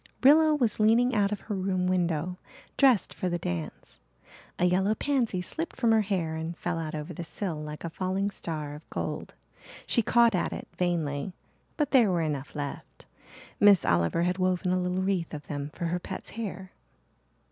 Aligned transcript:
Rilla 0.23 0.55
was 0.55 0.79
leaning 0.79 1.13
out 1.13 1.31
of 1.31 1.41
her 1.41 1.53
room 1.53 1.85
window, 1.85 2.39
dressed 2.75 3.13
for 3.13 3.29
the 3.29 3.37
dance. 3.37 3.99
A 4.57 4.65
yellow 4.65 4.95
pansy 4.95 5.43
slipped 5.43 5.75
from 5.75 5.91
her 5.91 6.01
hair 6.01 6.35
and 6.35 6.57
fell 6.57 6.79
out 6.79 6.95
over 6.95 7.13
the 7.13 7.23
sill 7.23 7.61
like 7.61 7.83
a 7.83 7.89
falling 7.91 8.31
star 8.31 8.73
of 8.73 8.89
gold. 8.89 9.35
She 9.85 10.01
caught 10.01 10.33
at 10.33 10.53
it 10.53 10.67
vainly 10.75 11.33
but 11.77 11.91
there 11.91 12.09
were 12.09 12.21
enough 12.23 12.55
left. 12.55 13.05
Miss 13.59 13.85
Oliver 13.85 14.23
had 14.23 14.39
woven 14.39 14.71
a 14.71 14.81
little 14.81 15.03
wreath 15.03 15.35
of 15.35 15.45
them 15.45 15.69
for 15.71 15.85
her 15.85 15.99
pet's 15.99 16.31
hair. 16.31 16.71